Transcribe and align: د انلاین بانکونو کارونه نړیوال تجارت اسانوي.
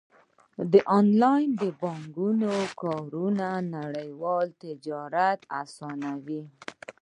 د 0.71 0.73
انلاین 0.97 1.49
بانکونو 1.81 2.51
کارونه 2.81 3.47
نړیوال 3.75 4.47
تجارت 4.63 5.39
اسانوي. 5.61 6.43